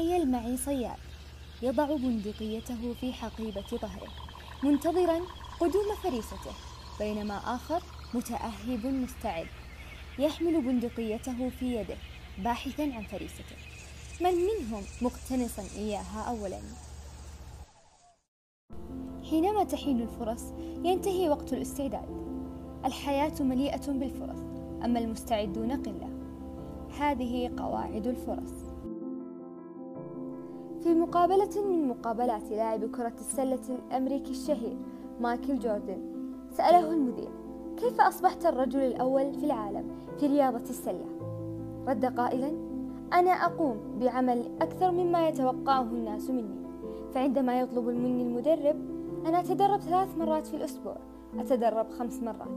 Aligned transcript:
تخيل 0.00 0.30
معي 0.30 0.56
صياد. 0.56 0.96
يضع 1.62 1.96
بندقيته 1.96 2.94
في 3.00 3.12
حقيبة 3.12 3.64
ظهره. 3.70 4.08
منتظرا 4.62 5.20
قدوم 5.60 5.94
فريسته 6.02 6.52
بينما 6.98 7.54
آخر 7.54 7.82
متأهب 8.14 8.86
مستعد. 8.86 9.46
يحمل 10.18 10.62
بندقيته 10.62 11.48
في 11.48 11.76
يده 11.76 11.96
باحثا 12.38 12.82
عن 12.82 13.02
فريسته. 13.02 13.56
من 14.20 14.34
منهم 14.34 14.82
مقتنصا 15.02 15.62
إياها 15.76 16.22
أولا؟ 16.28 16.60
حينما 19.30 19.64
تحين 19.64 20.00
الفرص 20.00 20.42
ينتهي 20.84 21.28
وقت 21.28 21.52
الاستعداد. 21.52 22.08
الحياة 22.84 23.42
مليئة 23.42 23.86
بالفرص 23.92 24.38
أما 24.84 24.98
المستعدون 24.98 25.72
قلة. 25.72 26.10
هذه 26.98 27.50
قواعد 27.58 28.06
الفرص. 28.06 28.59
في 30.82 30.94
مقابلة 30.94 31.62
من 31.70 31.88
مقابلات 31.88 32.50
لاعب 32.50 32.84
كرة 32.84 33.12
السلة 33.20 33.60
الأمريكي 33.68 34.30
الشهير 34.30 34.76
مايكل 35.20 35.58
جوردن 35.58 35.98
سأله 36.50 36.92
المذيع 36.92 37.28
كيف 37.76 38.00
أصبحت 38.00 38.46
الرجل 38.46 38.80
الأول 38.80 39.32
في 39.34 39.46
العالم 39.46 39.84
في 40.18 40.26
رياضة 40.26 40.70
السلة؟ 40.70 41.06
رد 41.86 42.04
قائلا 42.04 42.52
أنا 43.12 43.30
أقوم 43.30 43.76
بعمل 44.00 44.44
أكثر 44.60 44.90
مما 44.90 45.28
يتوقعه 45.28 45.82
الناس 45.82 46.30
مني 46.30 46.60
فعندما 47.14 47.60
يطلب 47.60 47.84
مني 47.88 48.22
المدرب 48.22 48.76
أنا 49.26 49.40
أتدرب 49.40 49.80
ثلاث 49.80 50.18
مرات 50.18 50.46
في 50.46 50.56
الأسبوع 50.56 50.96
أتدرب 51.38 51.90
خمس 51.90 52.22
مرات 52.22 52.48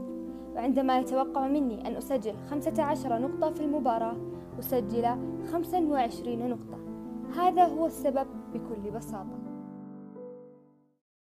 وعندما 0.54 0.98
يتوقع 0.98 1.48
مني 1.48 1.88
أن 1.88 1.96
أسجل 1.96 2.34
خمسة 2.50 2.82
عشر 2.82 3.18
نقطة 3.18 3.50
في 3.50 3.60
المباراة 3.60 4.16
أسجل 4.58 5.06
خمسا 5.52 5.78
وعشرين 5.80 6.48
نقطة 6.48 6.93
هذا 7.36 7.64
هو 7.64 7.86
السبب 7.86 8.26
بكل 8.52 8.90
بساطة 8.90 9.38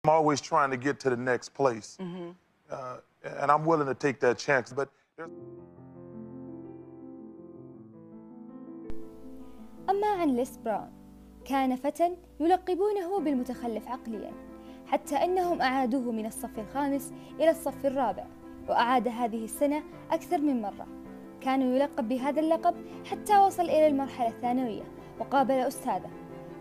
I'm 0.05 0.11
always 0.13 0.41
trying 0.41 0.71
to 0.71 0.77
get 0.77 1.01
to 1.01 1.11
the 1.11 1.17
next 1.17 1.49
place. 1.49 1.99
Uh, 2.71 2.99
and 3.41 3.51
I'm 3.51 3.65
willing 3.65 3.89
to 3.89 3.95
take 3.95 4.21
that 4.21 4.39
chance. 4.39 4.73
But 4.73 4.89
there's 5.17 5.31
أما 9.91 10.07
عن 10.07 10.37
ليس 10.37 10.57
براون 10.57 10.93
كان 11.45 11.77
فتى 11.77 12.17
يلقبونه 12.41 13.21
بالمتخلف 13.21 13.89
عقليا 13.89 14.33
حتى 14.87 15.17
أنهم 15.17 15.63
أعادوه 15.63 16.13
من 16.13 16.27
الصف 16.27 16.59
الخامس 16.59 17.13
إلى 17.41 17.51
الصف 17.51 17.87
الرابع 17.87 18.27
وأعاد 18.69 19.09
هذه 19.09 19.45
السنة 19.45 19.83
أكثر 20.11 20.39
من 20.39 20.63
مرة 20.63 20.87
كان 21.41 21.63
يلقب 21.63 22.09
بهذا 22.09 22.41
اللقب 22.41 22.75
حتى 23.05 23.39
وصل 23.39 23.63
إلى 23.63 23.87
المرحلة 23.87 24.29
الثانوية 24.29 24.83
وقابل 25.21 25.55
أستاذه. 25.55 26.11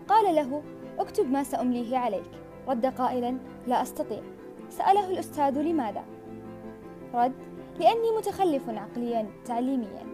قال 0.08 0.34
له 0.34 0.62
اكتب 0.98 1.30
ما 1.30 1.42
سأمليه 1.42 1.96
عليك. 1.96 2.30
رد 2.68 2.86
قائلا 2.86 3.38
لا 3.66 3.82
أستطيع. 3.82 4.22
سأله 4.68 5.10
الأستاذ 5.10 5.62
لماذا؟ 5.62 6.04
رد 7.14 7.32
لأني 7.78 8.10
متخلف 8.18 8.68
عقليا 8.68 9.30
تعليميا. 9.44 10.06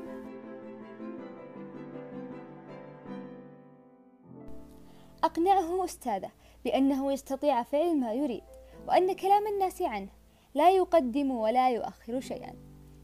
أقنعه 5.25 5.85
أستاذه 5.85 6.31
بأنه 6.65 7.13
يستطيع 7.13 7.63
فعل 7.63 8.01
ما 8.01 8.13
يريد 8.13 8.45
وأن 8.89 9.13
كلام 9.13 9.47
الناس 9.47 9.83
عنه 9.83 10.09
لا 10.55 10.71
يقدم 10.71 11.31
ولا 11.31 11.71
يؤخر 11.71 12.21
شيئا. 12.21 12.55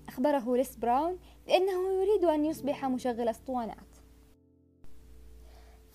أخبره 0.08 0.56
ليس 0.56 0.76
براون 0.76 1.18
بأنه 1.46 1.92
يريد 1.92 2.24
أن 2.24 2.44
يصبح 2.44 2.84
مشغل 2.84 3.28
أسطوانات. 3.28 3.97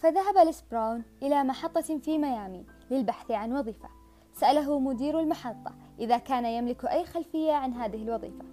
فذهب 0.04 0.38
ليس 0.46 0.64
براون 0.72 1.04
إلى 1.22 1.44
محطة 1.44 1.82
في 1.82 2.18
ميامي 2.18 2.66
للبحث 2.92 3.32
عن 3.32 3.54
وظيفة. 3.54 3.90
سأله 4.34 4.80
مدير 4.80 5.20
المحطة 5.20 5.76
إذا 6.00 6.18
كان 6.18 6.46
يملك 6.46 6.86
أي 6.86 7.06
خلفية 7.06 7.52
عن 7.52 7.74
هذه 7.74 8.04
الوظيفة. 8.04 8.46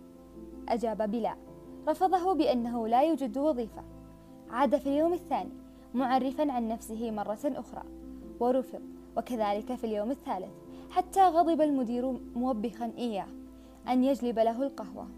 أجاب 0.69 1.11
بلا. 1.11 1.37
رفضه 1.88 2.34
بأنه 2.34 2.88
لا 2.88 3.03
يوجد 3.03 3.38
وظيفة. 3.38 3.84
عاد 4.50 4.77
في 4.77 4.87
اليوم 4.87 5.12
الثاني 5.12 5.53
معرفا 5.94 6.53
عن 6.53 6.69
نفسه 6.69 7.11
مرة 7.11 7.38
أخرى. 7.44 7.82
ورفض 8.41 8.82
وكذلك 9.17 9.75
في 9.75 9.84
اليوم 9.84 10.11
الثالث 10.11 10.53
حتى 10.91 11.22
غضب 11.22 11.61
المدير 11.61 12.21
موبخا 12.34 12.93
إياه 12.99 13.28
أن 13.88 14.05
يجلب 14.05 14.38
له 14.38 14.62
القهوة. 14.62 15.09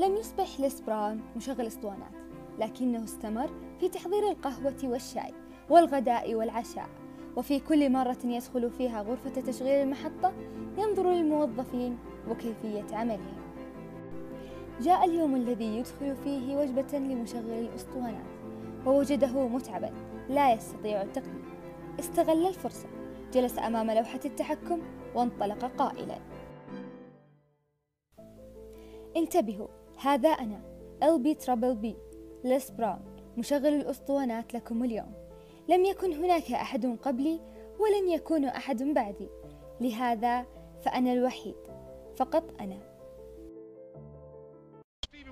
لم 0.00 0.16
يصبح 0.16 0.60
ليس 0.60 0.80
براون 0.80 1.22
مشغل 1.36 1.66
أسطوانات. 1.66 2.23
لكنه 2.58 3.04
استمر 3.04 3.50
في 3.80 3.88
تحضير 3.88 4.30
القهوة 4.30 4.76
والشاي 4.84 5.34
والغداء 5.70 6.34
والعشاء. 6.34 6.88
وفي 7.36 7.60
كل 7.60 7.92
مرة 7.92 8.18
يدخل 8.24 8.70
فيها 8.70 9.02
غرفة 9.02 9.30
تشغيل 9.30 9.82
المحطة 9.82 10.32
ينظر 10.78 11.12
للموظفين 11.12 11.98
وكيفية 12.28 12.96
عملهم. 12.96 13.36
جاء 14.80 15.04
اليوم 15.04 15.36
الذي 15.36 15.78
يدخل 15.78 16.16
فيه 16.16 16.56
وجبة 16.56 16.98
لمشغل 16.98 17.50
الأسطوانات 17.50 18.26
ووجده 18.86 19.48
متعبا 19.48 19.90
لا 20.28 20.52
يستطيع 20.52 21.02
التقديم. 21.02 21.44
استغل 22.00 22.46
الفرصة 22.46 22.88
جلس 23.32 23.58
أمام 23.58 23.90
لوحة 23.90 24.20
التحكم 24.24 24.80
وانطلق 25.14 25.64
قائلا. 25.64 26.18
انتبهوا 29.16 29.68
هذا 30.00 30.28
أنا 30.28 30.60
LB 31.02 31.44
ترابل 31.44 31.74
بي 31.74 31.96
ليس 32.44 32.70
براون 32.70 33.00
مشغل 33.36 33.66
الأسطوانات 33.66 34.54
لكم 34.54 34.84
اليوم. 34.84 35.12
لم 35.68 35.84
يكن 35.84 36.12
هناك 36.12 36.52
أحد 36.52 36.98
قبلي 37.02 37.40
ولن 37.80 38.08
يكون 38.08 38.44
أحد 38.44 38.82
بعدي. 38.82 39.28
لهذا 39.80 40.46
فأنا 40.82 41.12
الوحيد. 41.12 41.54
فقط 42.16 42.60
أنا. 42.60 42.93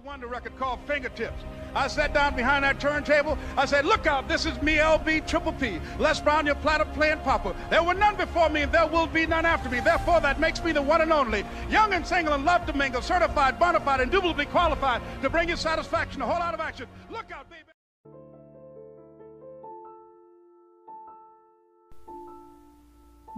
Wonder 0.07 0.27
record 0.27 0.57
called 0.57 0.79
Fingertips. 0.88 1.43
I 1.75 1.89
sat 1.89 2.13
down 2.13 2.33
behind 2.33 2.63
that 2.63 2.79
turntable. 2.79 3.38
I 3.57 3.65
said, 3.65 3.83
Look 3.83 4.07
out, 4.07 4.29
this 4.29 4.45
is 4.45 4.59
me, 4.61 4.77
LB 4.77 5.27
Triple 5.27 5.51
P. 5.51 5.81
Les 5.99 6.21
Brown, 6.21 6.45
your 6.45 6.55
platter 6.55 6.85
playing 6.93 7.19
papa. 7.19 7.53
There 7.69 7.83
were 7.83 7.93
none 7.93 8.15
before 8.15 8.47
me, 8.49 8.61
and 8.61 8.71
there 8.71 8.88
will 8.88 9.07
be 9.07 9.25
none 9.27 9.45
after 9.45 9.69
me. 9.69 9.81
Therefore, 9.81 10.21
that 10.21 10.39
makes 10.39 10.63
me 10.63 10.71
the 10.71 10.81
one 10.81 11.01
and 11.01 11.11
only. 11.11 11.43
Young 11.69 11.91
and 11.93 12.07
single 12.07 12.33
and 12.35 12.45
love 12.45 12.65
to 12.67 12.73
mingle, 12.73 13.01
certified, 13.01 13.59
bona 13.59 13.81
fide, 13.81 13.99
indubitably 13.99 14.45
qualified 14.45 15.01
to 15.21 15.29
bring 15.29 15.49
you 15.49 15.57
satisfaction, 15.57 16.21
a 16.21 16.25
whole 16.25 16.39
lot 16.39 16.53
of 16.53 16.61
action. 16.61 16.88
Look 17.11 17.29
out, 17.31 17.49
baby. 17.49 17.63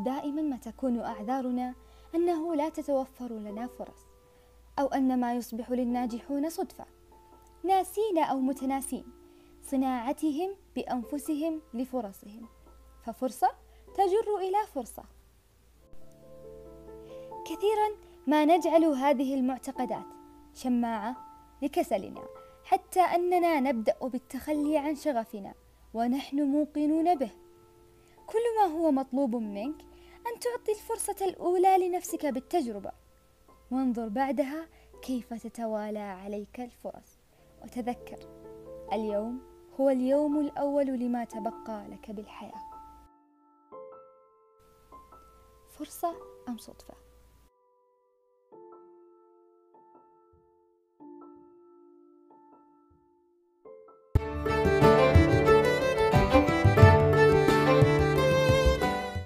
دائما 0.05 0.41
ما 0.41 0.57
تكون 0.57 0.99
أعذارنا 0.99 1.75
أنه 2.15 2.55
لا 2.55 2.69
تتوفر 2.69 3.33
لنا 3.33 3.67
فرص 3.67 4.12
أو 4.78 4.86
أن 4.86 5.20
ما 5.20 5.34
يصبح 5.34 5.70
للناجحون 5.70 6.50
صدفة. 6.50 6.84
ناسين 7.64 8.18
أو 8.18 8.40
متناسين 8.40 9.04
صناعتهم 9.62 10.56
بأنفسهم 10.76 11.60
لفرصهم. 11.74 12.46
ففرصة 13.04 13.50
تجر 13.94 14.36
إلى 14.38 14.66
فرصة. 14.74 15.04
كثيرا 17.44 17.88
ما 18.26 18.44
نجعل 18.44 18.84
هذه 18.84 19.34
المعتقدات 19.34 20.04
شماعة 20.54 21.16
لكسلنا 21.62 22.24
حتى 22.64 23.00
أننا 23.00 23.60
نبدأ 23.60 23.96
بالتخلي 24.02 24.78
عن 24.78 24.94
شغفنا 24.94 25.54
ونحن 25.94 26.42
موقنون 26.42 27.14
به. 27.14 27.30
كل 28.26 28.42
ما 28.58 28.64
هو 28.64 28.90
مطلوب 28.90 29.36
منك 29.36 29.82
أن 30.26 30.40
تعطي 30.40 30.72
الفرصة 30.72 31.24
الأولى 31.24 31.88
لنفسك 31.88 32.26
بالتجربة. 32.26 33.03
وانظر 33.74 34.08
بعدها 34.08 34.68
كيف 35.02 35.34
تتوالى 35.34 35.98
عليك 35.98 36.60
الفرص. 36.60 37.18
وتذكر 37.62 38.18
اليوم 38.92 39.40
هو 39.80 39.90
اليوم 39.90 40.40
الأول 40.40 40.86
لما 40.86 41.24
تبقى 41.24 41.88
لك 41.88 42.10
بالحياة. 42.10 42.70
فرصة 45.70 46.14
أم 46.48 46.58
صدفة؟ 46.58 46.94